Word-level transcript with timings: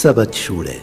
Sabbatschule. 0.00 0.76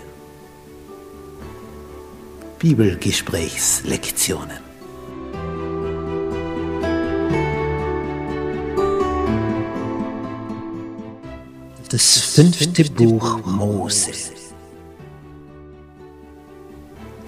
Bibelgesprächslektionen. 2.60 4.60
Das 11.90 12.20
fünfte 12.20 12.84
Buch 12.92 13.44
Mose 13.44 14.12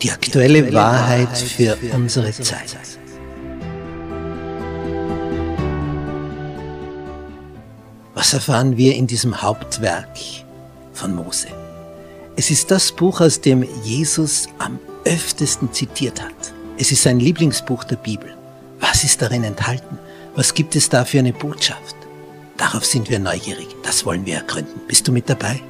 Die 0.01 0.11
aktuelle 0.11 0.73
Wahrheit 0.73 1.37
für 1.37 1.77
unsere 1.93 2.31
Zeit 2.31 2.77
Was 8.13 8.33
erfahren 8.33 8.77
wir 8.77 8.95
in 8.95 9.07
diesem 9.07 9.41
Hauptwerk 9.41 10.17
von 10.93 11.15
Mose? 11.15 11.47
Es 12.35 12.51
ist 12.51 12.71
das 12.71 12.91
Buch, 12.91 13.21
aus 13.21 13.41
dem 13.41 13.65
Jesus 13.83 14.47
am 14.59 14.79
öftesten 15.03 15.73
zitiert 15.73 16.21
hat. 16.21 16.53
Es 16.77 16.91
ist 16.91 17.03
sein 17.03 17.19
Lieblingsbuch 17.19 17.83
der 17.83 17.97
Bibel. 17.97 18.33
Was 18.79 19.03
ist 19.03 19.21
darin 19.21 19.43
enthalten? 19.43 19.97
Was 20.35 20.53
gibt 20.53 20.75
es 20.75 20.87
da 20.89 21.03
für 21.03 21.19
eine 21.19 21.33
Botschaft? 21.33 21.95
Darauf 22.55 22.85
sind 22.85 23.09
wir 23.09 23.19
neugierig. 23.19 23.67
Das 23.83 24.05
wollen 24.05 24.25
wir 24.25 24.35
ergründen. 24.35 24.79
Bist 24.87 25.07
du 25.07 25.11
mit 25.11 25.29
dabei? 25.29 25.61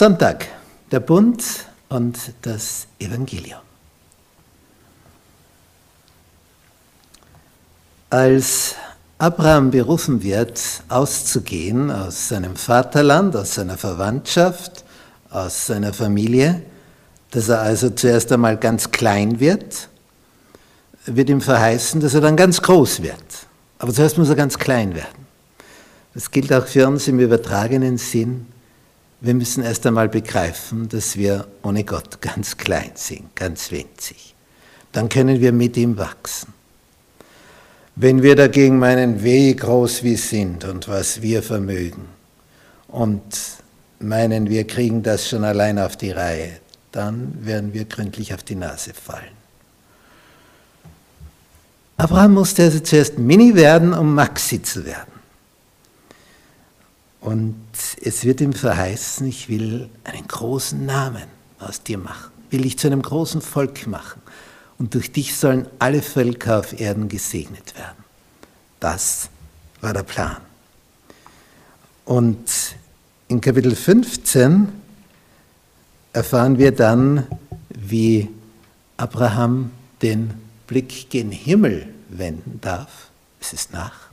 Sonntag, 0.00 0.46
der 0.90 1.00
Bund 1.00 1.44
und 1.90 2.16
das 2.40 2.86
Evangelium. 2.98 3.60
Als 8.08 8.76
Abraham 9.18 9.70
berufen 9.70 10.22
wird, 10.22 10.58
auszugehen 10.88 11.90
aus 11.90 12.30
seinem 12.30 12.56
Vaterland, 12.56 13.36
aus 13.36 13.56
seiner 13.56 13.76
Verwandtschaft, 13.76 14.84
aus 15.28 15.66
seiner 15.66 15.92
Familie, 15.92 16.62
dass 17.32 17.50
er 17.50 17.60
also 17.60 17.90
zuerst 17.90 18.32
einmal 18.32 18.56
ganz 18.56 18.90
klein 18.90 19.38
wird, 19.38 19.90
wird 21.04 21.28
ihm 21.28 21.42
verheißen, 21.42 22.00
dass 22.00 22.14
er 22.14 22.22
dann 22.22 22.36
ganz 22.36 22.62
groß 22.62 23.02
wird. 23.02 23.22
Aber 23.78 23.92
zuerst 23.92 24.16
muss 24.16 24.30
er 24.30 24.36
ganz 24.36 24.56
klein 24.56 24.94
werden. 24.94 25.26
Das 26.14 26.30
gilt 26.30 26.50
auch 26.54 26.66
für 26.66 26.88
uns 26.88 27.06
im 27.06 27.20
übertragenen 27.20 27.98
Sinn. 27.98 28.46
Wir 29.20 29.34
müssen 29.34 29.62
erst 29.62 29.86
einmal 29.86 30.08
begreifen, 30.08 30.88
dass 30.88 31.16
wir 31.16 31.46
ohne 31.62 31.84
Gott 31.84 32.22
ganz 32.22 32.56
klein 32.56 32.92
sind, 32.94 33.36
ganz 33.36 33.70
winzig. 33.70 34.34
Dann 34.92 35.08
können 35.08 35.40
wir 35.40 35.52
mit 35.52 35.76
ihm 35.76 35.98
wachsen. 35.98 36.54
Wenn 37.96 38.22
wir 38.22 38.34
dagegen 38.34 38.78
meinen, 38.78 39.22
wie 39.22 39.54
groß 39.54 40.02
wir 40.02 40.16
sind 40.16 40.64
und 40.64 40.88
was 40.88 41.20
wir 41.20 41.42
vermögen 41.42 42.06
und 42.88 43.22
meinen, 43.98 44.48
wir 44.48 44.66
kriegen 44.66 45.02
das 45.02 45.28
schon 45.28 45.44
allein 45.44 45.78
auf 45.78 45.96
die 45.96 46.12
Reihe, 46.12 46.52
dann 46.92 47.44
werden 47.44 47.74
wir 47.74 47.84
gründlich 47.84 48.32
auf 48.32 48.42
die 48.42 48.54
Nase 48.54 48.94
fallen. 48.94 49.36
Abraham 51.98 52.32
musste 52.32 52.62
also 52.62 52.80
zuerst 52.80 53.18
Mini 53.18 53.54
werden, 53.54 53.92
um 53.92 54.14
Maxi 54.14 54.62
zu 54.62 54.86
werden. 54.86 55.19
Und 57.20 57.56
es 58.02 58.24
wird 58.24 58.40
ihm 58.40 58.52
verheißen, 58.52 59.26
ich 59.26 59.48
will 59.48 59.90
einen 60.04 60.26
großen 60.26 60.86
Namen 60.86 61.24
aus 61.58 61.82
dir 61.82 61.98
machen, 61.98 62.30
will 62.50 62.62
dich 62.62 62.78
zu 62.78 62.86
einem 62.86 63.02
großen 63.02 63.42
Volk 63.42 63.86
machen 63.86 64.22
und 64.78 64.94
durch 64.94 65.12
dich 65.12 65.36
sollen 65.36 65.66
alle 65.78 66.00
Völker 66.00 66.58
auf 66.58 66.80
Erden 66.80 67.08
gesegnet 67.08 67.76
werden. 67.76 68.02
Das 68.80 69.28
war 69.82 69.92
der 69.92 70.02
Plan. 70.02 70.38
Und 72.06 72.74
in 73.28 73.40
Kapitel 73.40 73.76
15 73.76 74.68
erfahren 76.14 76.58
wir 76.58 76.72
dann, 76.72 77.26
wie 77.68 78.28
Abraham 78.96 79.70
den 80.00 80.34
Blick 80.66 81.10
gen 81.10 81.30
Himmel 81.30 81.86
wenden 82.08 82.60
darf. 82.60 83.10
Es 83.40 83.52
ist 83.52 83.72
Nacht. 83.72 84.09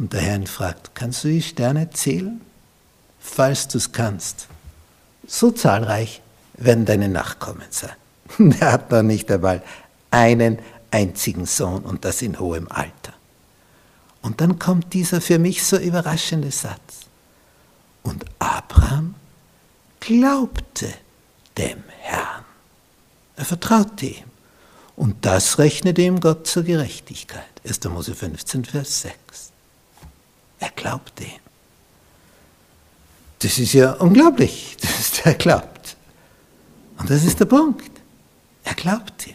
Und 0.00 0.14
der 0.14 0.22
Herr 0.22 0.36
ihn 0.36 0.46
fragt, 0.46 0.94
kannst 0.94 1.24
du 1.24 1.28
die 1.28 1.42
Sterne 1.42 1.90
zählen? 1.90 2.40
Falls 3.20 3.68
du 3.68 3.76
es 3.76 3.92
kannst. 3.92 4.48
So 5.26 5.50
zahlreich 5.50 6.22
werden 6.54 6.86
deine 6.86 7.10
Nachkommen 7.10 7.66
sein. 7.68 7.92
Er 8.60 8.72
hat 8.72 8.90
noch 8.90 9.02
nicht 9.02 9.30
einmal 9.30 9.62
einen 10.10 10.58
einzigen 10.90 11.44
Sohn 11.44 11.82
und 11.82 12.06
das 12.06 12.22
in 12.22 12.40
hohem 12.40 12.66
Alter. 12.68 13.12
Und 14.22 14.40
dann 14.40 14.58
kommt 14.58 14.94
dieser 14.94 15.20
für 15.20 15.38
mich 15.38 15.66
so 15.66 15.76
überraschende 15.76 16.50
Satz. 16.50 17.04
Und 18.02 18.24
Abraham 18.38 19.14
glaubte 20.00 20.88
dem 21.58 21.84
Herrn. 21.98 22.46
Er 23.36 23.44
vertraute 23.44 24.06
ihm. 24.06 24.30
Und 24.96 25.26
das 25.26 25.58
rechnete 25.58 26.00
ihm 26.00 26.20
Gott 26.20 26.46
zur 26.46 26.62
Gerechtigkeit. 26.62 27.44
1. 27.68 27.84
Mose 27.84 28.14
15, 28.14 28.64
Vers 28.64 29.02
6. 29.02 29.49
Glaubte. 30.80 31.26
Das 33.40 33.58
ist 33.58 33.74
ja 33.74 33.92
unglaublich, 33.92 34.78
dass 34.80 35.20
er 35.24 35.34
glaubt. 35.34 35.96
Und 36.98 37.10
das 37.10 37.22
ist 37.22 37.38
der 37.38 37.44
Punkt. 37.44 37.90
Er 38.64 38.74
glaubt 38.74 39.26
ihm. 39.26 39.34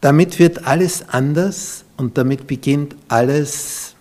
Damit 0.00 0.38
wird 0.38 0.66
alles 0.66 1.08
anders 1.08 1.84
und 1.98 2.16
damit 2.16 2.46
beginnt 2.46 2.96
alles 3.08 3.94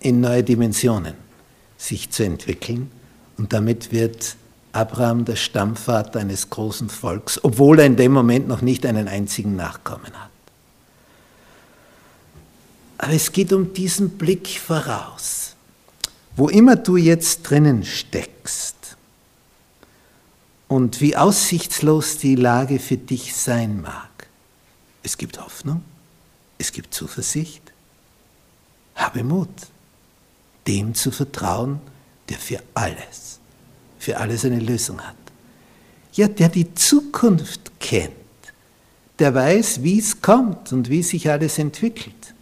in 0.00 0.20
neue 0.20 0.44
Dimensionen 0.44 1.14
sich 1.76 2.10
zu 2.10 2.24
entwickeln. 2.24 2.90
Und 3.38 3.52
damit 3.52 3.92
wird 3.92 4.36
Abraham 4.72 5.24
der 5.24 5.36
Stammvater 5.36 6.20
eines 6.20 6.50
großen 6.50 6.88
Volks, 6.90 7.42
obwohl 7.42 7.80
er 7.80 7.86
in 7.86 7.96
dem 7.96 8.12
Moment 8.12 8.46
noch 8.46 8.62
nicht 8.62 8.86
einen 8.86 9.08
einzigen 9.08 9.56
Nachkommen 9.56 10.12
hat. 10.14 10.30
Aber 13.06 13.14
es 13.14 13.30
geht 13.30 13.52
um 13.52 13.72
diesen 13.72 14.10
Blick 14.18 14.48
voraus. 14.58 15.54
Wo 16.34 16.48
immer 16.48 16.74
du 16.74 16.96
jetzt 16.96 17.42
drinnen 17.42 17.84
steckst, 17.84 18.74
und 20.66 21.00
wie 21.00 21.16
aussichtslos 21.16 22.18
die 22.18 22.34
Lage 22.34 22.80
für 22.80 22.96
dich 22.96 23.36
sein 23.36 23.80
mag. 23.80 24.26
Es 25.04 25.16
gibt 25.16 25.40
Hoffnung, 25.40 25.84
es 26.58 26.72
gibt 26.72 26.92
Zuversicht. 26.92 27.62
Habe 28.96 29.22
Mut, 29.22 29.48
dem 30.66 30.92
zu 30.92 31.12
vertrauen, 31.12 31.78
der 32.28 32.38
für 32.38 32.60
alles, 32.74 33.38
für 34.00 34.16
alles 34.16 34.44
eine 34.44 34.58
Lösung 34.58 35.00
hat. 35.00 35.14
Ja, 36.14 36.26
der 36.26 36.48
die 36.48 36.74
Zukunft 36.74 37.78
kennt, 37.78 38.14
der 39.20 39.32
weiß, 39.32 39.84
wie 39.84 40.00
es 40.00 40.20
kommt 40.20 40.72
und 40.72 40.90
wie 40.90 41.04
sich 41.04 41.30
alles 41.30 41.58
entwickelt. 41.58 42.34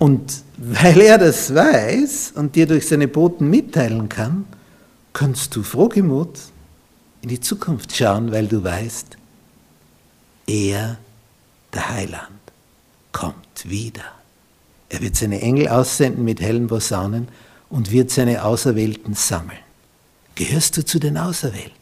Und 0.00 0.44
weil 0.56 0.98
er 1.02 1.18
das 1.18 1.54
weiß 1.54 2.32
und 2.34 2.56
dir 2.56 2.66
durch 2.66 2.88
seine 2.88 3.06
Boten 3.06 3.50
mitteilen 3.50 4.08
kann, 4.08 4.46
kannst 5.12 5.54
du 5.54 5.62
frohgemut 5.62 6.38
in 7.20 7.28
die 7.28 7.38
Zukunft 7.38 7.94
schauen, 7.94 8.32
weil 8.32 8.46
du 8.46 8.64
weißt, 8.64 9.18
er, 10.46 10.96
der 11.74 11.90
Heiland, 11.90 12.40
kommt 13.12 13.68
wieder. 13.68 14.04
Er 14.88 15.02
wird 15.02 15.16
seine 15.16 15.42
Engel 15.42 15.68
aussenden 15.68 16.24
mit 16.24 16.40
hellen 16.40 16.68
Posaunen 16.68 17.28
und 17.68 17.90
wird 17.90 18.10
seine 18.10 18.42
Auserwählten 18.42 19.12
sammeln. 19.12 19.58
Gehörst 20.34 20.78
du 20.78 20.82
zu 20.82 20.98
den 20.98 21.18
Auserwählten? 21.18 21.72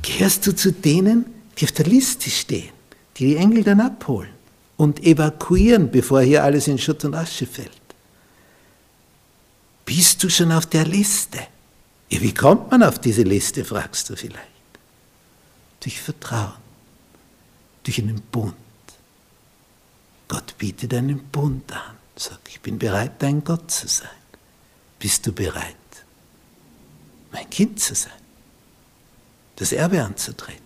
Gehörst 0.00 0.46
du 0.46 0.56
zu 0.56 0.72
denen, 0.72 1.26
die 1.58 1.66
auf 1.66 1.72
der 1.72 1.84
Liste 1.84 2.30
stehen, 2.30 2.72
die 3.18 3.26
die 3.26 3.36
Engel 3.36 3.64
dann 3.64 3.82
abholen 3.82 4.35
und 4.76 5.02
evakuieren, 5.02 5.90
bevor 5.90 6.20
hier 6.20 6.44
alles 6.44 6.68
in 6.68 6.78
Schutt 6.78 7.04
und 7.04 7.14
Asche 7.14 7.46
fällt? 7.46 7.70
Bist 9.84 10.22
du 10.22 10.28
schon 10.28 10.52
auf 10.52 10.66
der 10.66 10.84
Liste? 10.84 11.38
Ja, 12.08 12.20
wie 12.20 12.34
kommt 12.34 12.70
man 12.70 12.82
auf 12.82 12.98
diese 12.98 13.22
Liste, 13.22 13.64
fragst 13.64 14.10
du 14.10 14.16
vielleicht. 14.16 14.46
Durch 15.80 16.00
Vertrauen, 16.00 16.54
durch 17.84 17.98
einen 17.98 18.20
Bund. 18.20 18.54
Gott 20.28 20.58
bietet 20.58 20.92
einen 20.94 21.18
Bund 21.28 21.70
an. 21.72 21.96
Sag, 22.16 22.40
ich 22.48 22.60
bin 22.60 22.78
bereit, 22.78 23.12
dein 23.20 23.44
Gott 23.44 23.70
zu 23.70 23.86
sein. 23.86 24.08
Bist 24.98 25.26
du 25.26 25.32
bereit, 25.32 25.76
mein 27.30 27.48
Kind 27.50 27.80
zu 27.80 27.94
sein? 27.94 28.12
Das 29.56 29.72
Erbe 29.72 30.02
anzutreten. 30.02 30.65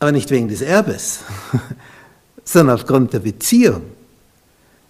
Aber 0.00 0.12
nicht 0.12 0.30
wegen 0.30 0.48
des 0.48 0.62
Erbes, 0.62 1.20
sondern 2.44 2.76
aufgrund 2.76 3.12
der 3.12 3.20
Beziehung. 3.20 3.82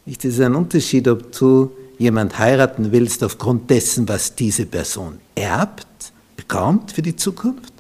Es 0.07 0.25
ist 0.25 0.41
ein 0.41 0.55
Unterschied, 0.55 1.07
ob 1.09 1.31
du 1.33 1.73
jemand 1.99 2.39
heiraten 2.39 2.91
willst 2.93 3.23
aufgrund 3.23 3.69
dessen, 3.69 4.09
was 4.09 4.35
diese 4.35 4.65
Person 4.65 5.21
erbt, 5.35 5.87
bekommt 6.37 6.93
für 6.93 7.03
die 7.03 7.15
Zukunft, 7.15 7.73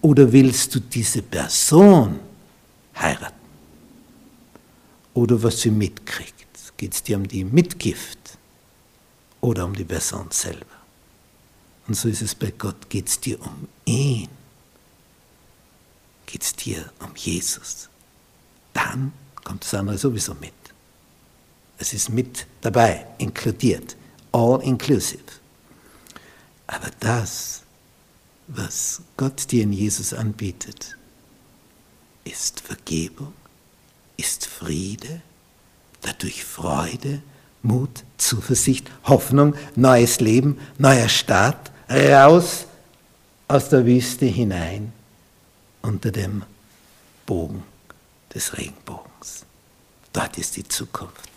oder 0.00 0.32
willst 0.32 0.74
du 0.74 0.80
diese 0.80 1.22
Person 1.22 2.18
heiraten? 2.96 3.34
Oder 5.14 5.40
was 5.42 5.60
sie 5.60 5.70
mitkriegt? 5.70 6.32
Geht 6.76 6.94
es 6.94 7.02
dir 7.02 7.16
um 7.16 7.28
die 7.28 7.44
Mitgift 7.44 8.18
oder 9.40 9.64
um 9.64 9.74
die 9.74 9.84
Person 9.84 10.26
selber? 10.30 10.66
Und 11.86 11.94
so 11.94 12.08
ist 12.08 12.22
es 12.22 12.34
bei 12.34 12.52
Gott, 12.56 12.88
geht 12.88 13.08
es 13.08 13.20
dir 13.20 13.40
um 13.40 13.68
ihn? 13.84 14.28
Geht 16.26 16.42
es 16.42 16.54
dir 16.54 16.90
um 17.00 17.14
Jesus? 17.14 17.88
Dann 18.72 19.12
kommt 19.44 19.64
das 19.64 19.74
andere 19.74 19.98
sowieso 19.98 20.34
mit. 20.34 20.52
Es 21.78 21.92
ist 21.92 22.10
mit 22.10 22.46
dabei, 22.60 23.06
inkludiert, 23.18 23.96
all 24.30 24.62
inclusive. 24.62 25.20
Aber 26.66 26.88
das, 27.00 27.62
was 28.46 29.02
Gott 29.16 29.50
dir 29.50 29.64
in 29.64 29.72
Jesus 29.72 30.14
anbietet, 30.14 30.96
ist 32.24 32.60
Vergebung, 32.60 33.32
ist 34.16 34.46
Friede, 34.46 35.20
dadurch 36.02 36.44
Freude, 36.44 37.22
Mut, 37.62 38.04
Zuversicht, 38.16 38.90
Hoffnung, 39.04 39.54
neues 39.76 40.20
Leben, 40.20 40.58
neuer 40.78 41.08
Start, 41.08 41.72
raus 41.90 42.66
aus 43.48 43.68
der 43.68 43.84
Wüste 43.84 44.26
hinein 44.26 44.92
unter 45.82 46.10
dem 46.10 46.44
Bogen 47.26 47.64
des 48.34 48.56
Regenbogens. 48.56 49.44
Dort 50.12 50.38
ist 50.38 50.56
die 50.56 50.66
Zukunft. 50.66 51.31